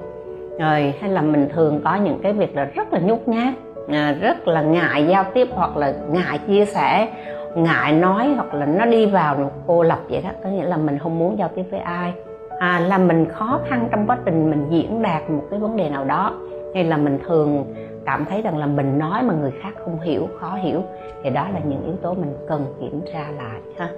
Rồi 0.61 0.95
hay 1.01 1.11
là 1.11 1.23
mình 1.23 1.49
thường 1.55 1.81
có 1.85 1.95
những 1.97 2.19
cái 2.23 2.33
việc 2.33 2.57
là 2.57 2.65
rất 2.65 2.93
là 2.93 3.01
nhút 3.01 3.19
nhát 3.27 3.55
à, 3.89 4.17
rất 4.21 4.49
là 4.49 4.63
ngại 4.63 5.07
giao 5.07 5.25
tiếp 5.35 5.49
hoặc 5.53 5.77
là 5.77 5.95
ngại 6.11 6.39
chia 6.47 6.65
sẻ 6.65 7.09
ngại 7.55 7.93
nói 7.93 8.33
hoặc 8.35 8.55
là 8.55 8.67
nó 8.67 8.87
đi 8.87 9.07
vào 9.07 9.37
một 9.37 9.51
cô 9.67 9.83
lập 9.83 9.99
vậy 10.09 10.23
đó. 10.23 10.31
Có 10.43 10.49
nghĩa 10.49 10.65
là 10.65 10.77
mình 10.77 10.99
không 10.99 11.19
muốn 11.19 11.39
giao 11.39 11.49
tiếp 11.55 11.63
với 11.71 11.81
ai. 11.81 12.13
À, 12.59 12.81
là 12.89 12.99
mình 12.99 13.27
khó 13.29 13.61
khăn 13.69 13.89
trong 13.91 14.07
quá 14.07 14.19
trình 14.25 14.51
mình 14.51 14.67
diễn 14.71 15.03
đạt 15.03 15.31
một 15.31 15.43
cái 15.51 15.61
vấn 15.61 15.77
đề 15.77 15.91
nào 15.91 16.05
đó. 16.05 16.33
Hay 16.75 16.85
là 16.85 16.97
mình 16.97 17.19
thường 17.27 17.75
cảm 18.07 18.25
thấy 18.25 18.43
rằng 18.43 18.59
là 18.59 18.67
mình 18.67 18.99
nói 18.99 19.23
mà 19.23 19.35
người 19.35 19.53
khác 19.63 19.71
không 19.85 20.01
hiểu 20.01 20.29
khó 20.41 20.55
hiểu. 20.55 20.83
Thì 21.23 21.31
đó 21.31 21.47
là 21.55 21.61
những 21.65 21.85
yếu 21.85 21.97
tố 22.03 22.15
mình 22.15 22.35
cần 22.49 22.65
kiểm 22.81 23.01
tra 23.13 23.27
lại 23.37 23.61
ha. 23.79 23.89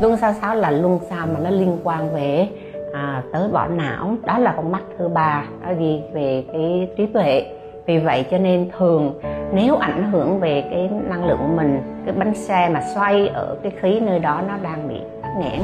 Luân 0.00 0.16
xa 0.16 0.32
sáu 0.32 0.54
là 0.54 0.70
luân 0.70 0.98
xa 1.10 1.26
mà 1.26 1.40
nó 1.42 1.50
liên 1.50 1.78
quan 1.84 2.14
về 2.14 2.48
à, 2.92 3.22
tới 3.32 3.48
vỏ 3.48 3.66
não. 3.66 4.16
Đó 4.26 4.38
là 4.38 4.54
con 4.56 4.72
mắt 4.72 4.82
thứ 4.98 5.08
ba 5.08 5.44
nó 5.62 5.74
ghi 5.78 6.00
về 6.12 6.44
cái 6.52 6.88
trí 6.96 7.06
tuệ. 7.06 7.46
Vì 7.86 7.98
vậy 7.98 8.24
cho 8.30 8.38
nên 8.38 8.70
thường 8.78 9.20
nếu 9.52 9.76
ảnh 9.76 10.12
hưởng 10.12 10.40
về 10.40 10.64
cái 10.70 10.90
năng 11.08 11.26
lượng 11.26 11.38
của 11.38 11.56
mình 11.56 11.82
cái 12.06 12.14
bánh 12.18 12.34
xe 12.34 12.68
mà 12.68 12.80
xoay 12.94 13.28
ở 13.28 13.56
cái 13.62 13.72
khí 13.80 14.00
nơi 14.00 14.18
đó 14.18 14.40
nó 14.48 14.54
đang 14.62 14.88
bị 14.88 14.94
tắc 15.22 15.30
nghẽn 15.40 15.60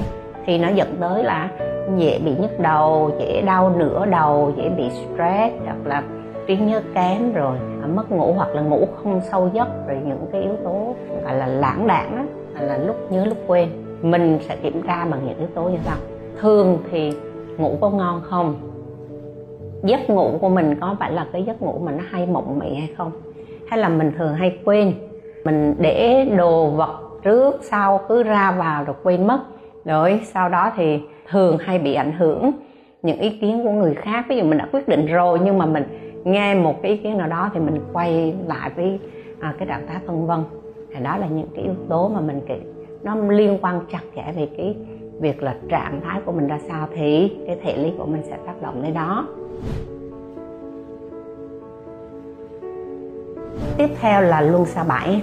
thì 0.47 0.59
nó 0.59 0.69
dẫn 0.69 0.97
tới 1.01 1.25
là 1.25 1.49
dễ 1.97 2.19
bị 2.25 2.33
nhức 2.41 2.61
đầu 2.61 3.11
dễ 3.19 3.43
đau 3.43 3.71
nửa 3.77 4.07
đầu 4.07 4.53
dễ 4.57 4.69
bị 4.69 4.91
stress 4.91 5.55
hoặc 5.65 5.79
là 5.85 6.03
trí 6.47 6.57
nhớ 6.57 6.83
kém 6.95 7.33
rồi 7.33 7.59
à, 7.83 7.87
mất 7.87 8.13
ngủ 8.13 8.33
hoặc 8.33 8.49
là 8.49 8.63
ngủ 8.63 8.87
không 8.97 9.21
sâu 9.31 9.51
giấc. 9.53 9.69
Rồi 9.89 9.99
những 10.05 10.27
cái 10.33 10.43
yếu 10.43 10.57
tố 10.65 10.95
gọi 11.25 11.35
là 11.35 11.47
lãng 11.47 11.87
đảng 11.87 12.17
đó, 12.17 12.23
là 12.61 12.79
lúc 12.79 12.97
nhớ 13.11 13.25
lúc 13.25 13.39
quên 13.47 13.69
mình 14.03 14.39
sẽ 14.41 14.57
kiểm 14.57 14.83
tra 14.83 15.05
bằng 15.05 15.21
những 15.27 15.39
yếu 15.39 15.49
tố 15.55 15.63
như 15.63 15.79
sau. 15.85 15.97
Thường 16.41 16.79
thì 16.91 17.13
ngủ 17.59 17.77
có 17.81 17.91
ngon 17.91 18.23
không? 18.25 18.55
Giấc 19.83 20.11
ngủ 20.11 20.31
của 20.41 20.49
mình 20.49 20.77
có 20.81 20.97
phải 20.99 21.13
là 21.13 21.27
cái 21.33 21.43
giấc 21.43 21.63
ngủ 21.63 21.79
mà 21.85 21.93
nó 21.93 22.03
hay 22.11 22.27
mộng 22.27 22.59
mị 22.59 22.75
hay 22.75 22.89
không? 22.97 23.13
Hay 23.69 23.79
là 23.79 23.89
mình 23.89 24.13
thường 24.19 24.35
hay 24.35 24.59
quên? 24.65 24.93
Mình 25.45 25.75
để 25.79 26.25
đồ 26.37 26.71
vật 26.71 27.01
trước 27.23 27.59
sau 27.63 28.01
cứ 28.09 28.23
ra 28.23 28.53
vào 28.53 28.85
rồi 28.85 28.97
quên 29.03 29.27
mất. 29.27 29.41
Rồi 29.85 30.21
sau 30.25 30.49
đó 30.49 30.73
thì 30.77 31.01
thường 31.29 31.59
hay 31.59 31.79
bị 31.79 31.95
ảnh 31.95 32.13
hưởng 32.13 32.51
những 33.03 33.19
ý 33.19 33.31
kiến 33.31 33.65
của 33.65 33.71
người 33.71 33.95
khác. 33.95 34.25
Ví 34.29 34.37
dụ 34.37 34.45
mình 34.45 34.59
đã 34.59 34.69
quyết 34.73 34.89
định 34.89 35.07
rồi 35.07 35.39
nhưng 35.45 35.59
mà 35.59 35.67
mình 35.67 35.85
nghe 36.25 36.55
một 36.55 36.83
cái 36.83 36.93
ý 36.93 36.97
kiến 36.97 37.19
nào 37.19 37.29
đó 37.29 37.51
thì 37.55 37.61
mình 37.61 37.81
quay 37.93 38.35
lại 38.47 38.71
với 38.77 38.99
à, 39.41 39.55
cái 39.59 39.69
trạng 39.69 39.87
thái 39.87 39.97
phân 40.07 40.27
vân. 40.27 40.39
Thì 40.95 41.05
đó 41.05 41.17
là 41.17 41.27
những 41.27 41.49
cái 41.55 41.65
yếu 41.65 41.75
tố 41.89 42.09
mà 42.09 42.21
mình 42.21 42.41
kể 42.47 42.61
nó 43.03 43.15
liên 43.15 43.59
quan 43.63 43.81
chặt 43.93 44.03
chẽ 44.17 44.33
về 44.37 44.49
cái 44.57 44.77
việc 45.21 45.43
là 45.43 45.55
trạng 45.69 46.01
thái 46.05 46.21
của 46.25 46.33
mình 46.33 46.49
ra 46.49 46.59
sao 46.69 46.89
thì 46.95 47.33
cái 47.47 47.57
thể 47.63 47.77
lý 47.77 47.93
của 47.99 48.07
mình 48.07 48.23
sẽ 48.25 48.37
tác 48.47 48.63
động 48.63 48.83
đến 48.83 48.95
đó. 48.95 49.27
Tiếp 53.77 53.89
theo 54.01 54.23
là 54.23 54.41
luân 54.41 54.65
xa 54.65 54.85
bảy. 54.85 55.23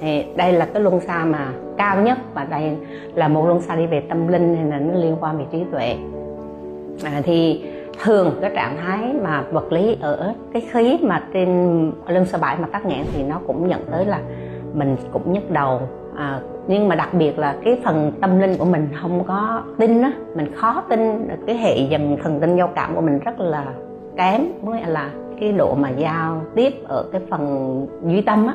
Thì 0.00 0.24
đây 0.36 0.52
là 0.52 0.66
cái 0.66 0.82
luân 0.82 1.00
xa 1.00 1.24
mà 1.24 1.52
cao 1.76 2.02
nhất 2.02 2.18
và 2.34 2.44
đây 2.44 2.76
là 3.14 3.28
một 3.28 3.46
luân 3.46 3.60
xa 3.60 3.76
đi 3.76 3.86
về 3.86 4.00
tâm 4.00 4.28
linh 4.28 4.54
nên 4.54 4.70
là 4.70 4.78
nó 4.78 4.94
liên 4.94 5.16
quan 5.20 5.38
về 5.38 5.44
trí 5.52 5.64
tuệ. 5.72 5.96
À, 7.04 7.20
thì 7.24 7.64
thường 8.02 8.38
cái 8.40 8.50
trạng 8.54 8.76
thái 8.76 9.14
mà 9.22 9.44
vật 9.52 9.72
lý 9.72 9.96
ở 10.00 10.34
cái 10.52 10.62
khí 10.70 10.98
mà 11.02 11.28
trên 11.32 11.92
luân 12.08 12.24
xa 12.24 12.38
bảy 12.38 12.56
mà 12.58 12.68
tắc 12.72 12.86
nghẽn 12.86 13.04
thì 13.12 13.22
nó 13.22 13.40
cũng 13.46 13.70
dẫn 13.70 13.80
tới 13.90 14.04
là 14.04 14.20
mình 14.74 14.96
cũng 15.12 15.32
nhức 15.32 15.50
đầu 15.50 15.80
à, 16.16 16.40
nhưng 16.68 16.88
mà 16.88 16.94
đặc 16.94 17.14
biệt 17.14 17.38
là 17.38 17.56
cái 17.64 17.80
phần 17.84 18.12
tâm 18.20 18.40
linh 18.40 18.56
của 18.58 18.64
mình 18.64 18.88
không 19.02 19.24
có 19.24 19.62
tin 19.78 20.02
á 20.02 20.12
mình 20.34 20.52
khó 20.54 20.82
tin 20.88 21.28
cái 21.46 21.56
hệ 21.56 21.78
dần 21.78 22.16
thần 22.22 22.40
tinh 22.40 22.56
giao 22.56 22.68
cảm 22.74 22.94
của 22.94 23.00
mình 23.00 23.18
rất 23.18 23.40
là 23.40 23.64
kém. 24.16 24.40
Mới 24.62 24.82
là 24.86 25.10
cái 25.40 25.52
độ 25.52 25.74
mà 25.74 25.90
giao 25.90 26.42
tiếp 26.54 26.72
ở 26.88 27.04
cái 27.12 27.20
phần 27.30 27.86
duy 28.04 28.20
tâm 28.20 28.46
á 28.46 28.54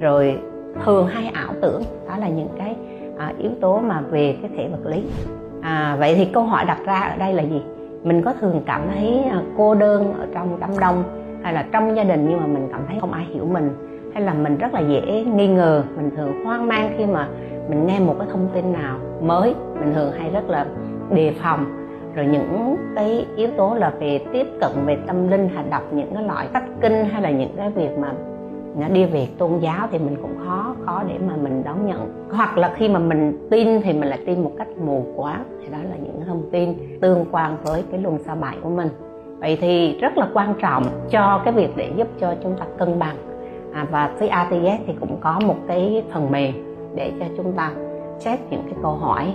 rồi 0.00 0.38
thường 0.84 1.06
hay 1.06 1.26
ảo 1.26 1.52
tưởng 1.62 1.82
đó 2.08 2.16
là 2.18 2.28
những 2.28 2.48
cái 2.58 2.76
à, 3.18 3.32
yếu 3.38 3.50
tố 3.60 3.80
mà 3.80 4.02
về 4.10 4.36
cái 4.42 4.50
thể 4.56 4.68
vật 4.68 4.90
lý. 4.90 5.04
À, 5.60 5.96
vậy 5.98 6.14
thì 6.14 6.24
câu 6.24 6.42
hỏi 6.42 6.64
đặt 6.64 6.78
ra 6.84 7.00
ở 7.00 7.16
đây 7.16 7.32
là 7.32 7.42
gì? 7.42 7.62
Mình 8.02 8.22
có 8.22 8.34
thường 8.40 8.62
cảm 8.66 8.82
thấy 8.94 9.22
à, 9.30 9.42
cô 9.56 9.74
đơn 9.74 10.14
ở 10.18 10.26
trong 10.34 10.60
đám 10.60 10.70
đông 10.80 11.04
hay 11.42 11.52
là 11.52 11.66
trong 11.72 11.96
gia 11.96 12.04
đình 12.04 12.26
nhưng 12.28 12.40
mà 12.40 12.46
mình 12.46 12.68
cảm 12.72 12.80
thấy 12.88 12.96
không 13.00 13.12
ai 13.12 13.24
hiểu 13.24 13.46
mình? 13.46 13.70
Hay 14.14 14.22
là 14.22 14.34
mình 14.34 14.58
rất 14.58 14.74
là 14.74 14.80
dễ 14.80 15.24
nghi 15.24 15.48
ngờ, 15.48 15.82
mình 15.96 16.10
thường 16.16 16.44
hoang 16.44 16.68
mang 16.68 16.94
khi 16.98 17.06
mà 17.06 17.28
mình 17.68 17.86
nghe 17.86 18.00
một 18.00 18.14
cái 18.18 18.28
thông 18.32 18.48
tin 18.54 18.72
nào 18.72 18.98
mới. 19.22 19.54
Mình 19.80 19.94
thường 19.94 20.12
hay 20.12 20.30
rất 20.30 20.50
là 20.50 20.66
đề 21.10 21.32
phòng. 21.42 21.64
Rồi 22.14 22.26
những 22.26 22.76
cái 22.94 23.26
yếu 23.36 23.48
tố 23.56 23.74
là 23.74 23.92
về 24.00 24.20
tiếp 24.32 24.46
cận 24.60 24.70
về 24.86 24.98
tâm 25.06 25.28
linh, 25.28 25.48
hay 25.54 25.64
đọc 25.70 25.82
những 25.92 26.14
cái 26.14 26.22
loại 26.22 26.48
sách 26.52 26.64
kinh, 26.80 27.04
hay 27.04 27.22
là 27.22 27.30
những 27.30 27.54
cái 27.56 27.70
việc 27.70 27.98
mà 27.98 28.12
nó 28.78 28.88
đi 28.88 29.04
về 29.04 29.28
tôn 29.38 29.58
giáo 29.58 29.88
thì 29.90 29.98
mình 29.98 30.16
cũng 30.22 30.36
khó 30.46 30.74
khó 30.84 31.02
để 31.08 31.14
mà 31.28 31.36
mình 31.36 31.62
đón 31.64 31.86
nhận. 31.86 32.28
Hoặc 32.30 32.58
là 32.58 32.72
khi 32.76 32.88
mà 32.88 32.98
mình 32.98 33.48
tin 33.50 33.82
thì 33.82 33.92
mình 33.92 34.08
lại 34.08 34.18
tin 34.26 34.44
một 34.44 34.52
cách 34.58 34.68
mù 34.84 35.04
quáng. 35.16 35.44
Thì 35.60 35.68
đó 35.72 35.78
là 35.90 35.96
những 35.96 36.20
thông 36.26 36.42
tin 36.50 36.74
tương 37.00 37.24
quan 37.30 37.56
với 37.64 37.84
cái 37.90 38.00
luồng 38.00 38.18
sao 38.26 38.36
bài 38.36 38.56
của 38.62 38.68
mình. 38.70 38.88
Vậy 39.38 39.58
thì 39.60 39.98
rất 39.98 40.18
là 40.18 40.28
quan 40.34 40.54
trọng 40.60 40.84
cho 41.10 41.40
cái 41.44 41.54
việc 41.54 41.70
để 41.76 41.92
giúp 41.96 42.08
cho 42.20 42.34
chúng 42.42 42.56
ta 42.58 42.64
cân 42.78 42.98
bằng 42.98 43.16
à, 43.74 43.86
và 43.90 44.10
với 44.18 44.28
ATS 44.28 44.82
thì 44.86 44.94
cũng 45.00 45.16
có 45.20 45.40
một 45.46 45.56
cái 45.68 46.04
phần 46.12 46.30
mềm 46.30 46.54
để 46.94 47.12
cho 47.20 47.26
chúng 47.36 47.52
ta 47.52 47.72
xét 48.18 48.38
những 48.50 48.62
cái 48.64 48.74
câu 48.82 48.92
hỏi. 48.92 49.34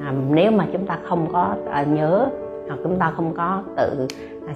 À, 0.00 0.14
nếu 0.30 0.50
mà 0.50 0.66
chúng 0.72 0.86
ta 0.86 0.98
không 1.08 1.26
có 1.32 1.54
à, 1.70 1.82
nhớ 1.82 2.28
hoặc 2.66 2.78
chúng 2.82 2.98
ta 2.98 3.12
không 3.16 3.34
có 3.36 3.62
tự 3.76 4.06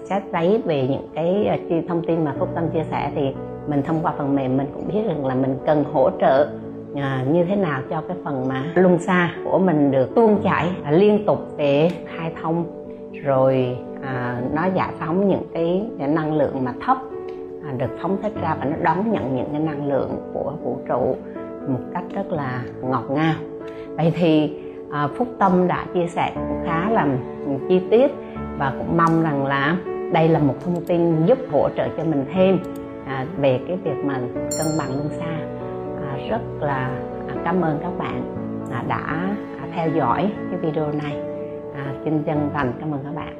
à, 0.08 0.20
lấy 0.32 0.62
về 0.64 0.88
những 0.90 1.08
cái 1.14 1.46
à, 1.46 1.56
thông 1.88 2.06
tin 2.06 2.24
mà 2.24 2.34
phúc 2.38 2.48
tâm 2.54 2.64
chia 2.68 2.84
sẻ 2.90 3.12
thì 3.14 3.34
mình 3.66 3.82
thông 3.82 4.00
qua 4.02 4.14
phần 4.18 4.36
mềm 4.36 4.56
mình 4.56 4.66
cũng 4.74 4.88
biết 4.88 5.00
rằng 5.06 5.26
là 5.26 5.34
mình 5.34 5.56
cần 5.66 5.84
hỗ 5.92 6.10
trợ 6.20 6.48
à, 6.94 7.24
như 7.32 7.44
thế 7.44 7.56
nào 7.56 7.80
cho 7.90 8.02
cái 8.08 8.16
phần 8.24 8.48
mà 8.48 8.64
luân 8.74 8.98
xa 8.98 9.30
của 9.44 9.58
mình 9.58 9.90
được 9.90 10.14
tuôn 10.14 10.42
chảy 10.42 10.70
à, 10.84 10.90
liên 10.90 11.26
tục 11.26 11.38
để 11.56 11.90
khai 12.06 12.32
thông. 12.42 12.64
Rồi 13.24 13.76
à, 14.02 14.40
nó 14.54 14.66
giải 14.74 14.92
phóng 14.98 15.28
những 15.28 15.42
cái, 15.52 15.86
cái 15.98 16.08
năng 16.08 16.34
lượng 16.34 16.64
mà 16.64 16.72
thấp 16.80 16.98
À, 17.66 17.72
được 17.78 17.98
phóng 18.02 18.16
thích 18.22 18.32
ra 18.42 18.56
và 18.60 18.64
nó 18.64 18.76
đón 18.82 19.12
nhận 19.12 19.36
những 19.36 19.48
cái 19.52 19.60
năng 19.60 19.88
lượng 19.88 20.10
của 20.32 20.52
vũ 20.62 20.78
trụ 20.88 21.16
một 21.68 21.80
cách 21.94 22.04
rất 22.14 22.32
là 22.32 22.62
ngọt 22.82 23.04
ngào. 23.10 23.34
Vậy 23.96 24.12
thì 24.16 24.56
à, 24.90 25.08
phúc 25.16 25.28
tâm 25.38 25.68
đã 25.68 25.84
chia 25.94 26.06
sẻ 26.06 26.32
cũng 26.34 26.62
khá 26.66 26.90
là 26.90 27.06
chi 27.68 27.80
tiết 27.90 28.10
và 28.58 28.74
cũng 28.78 28.96
mong 28.96 29.22
rằng 29.22 29.46
là 29.46 29.76
đây 30.12 30.28
là 30.28 30.38
một 30.38 30.54
thông 30.64 30.84
tin 30.86 31.26
giúp 31.26 31.38
hỗ 31.52 31.68
trợ 31.76 31.88
cho 31.96 32.04
mình 32.04 32.24
thêm 32.34 32.58
à, 33.06 33.26
về 33.36 33.60
cái 33.68 33.76
việc 33.76 34.04
mà 34.04 34.18
cân 34.32 34.66
bằng 34.78 34.88
luân 34.90 35.08
xa. 35.08 35.36
À, 36.08 36.18
rất 36.30 36.40
là 36.60 36.90
à, 37.28 37.34
cảm 37.44 37.60
ơn 37.60 37.78
các 37.82 37.98
bạn 37.98 38.22
à, 38.70 38.84
đã 38.88 39.34
à, 39.60 39.66
theo 39.74 39.88
dõi 39.88 40.32
cái 40.50 40.60
video 40.60 40.92
này. 40.92 41.16
À, 41.74 41.94
xin 42.04 42.22
chân 42.22 42.50
thành 42.54 42.72
cảm 42.80 42.94
ơn 42.94 43.00
các 43.04 43.14
bạn. 43.14 43.34